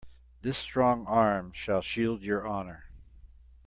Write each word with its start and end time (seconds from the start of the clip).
This 0.41 0.57
strong 0.57 1.05
arm 1.05 1.51
shall 1.53 1.83
shield 1.83 2.23
your 2.23 2.47
honor. 2.47 2.85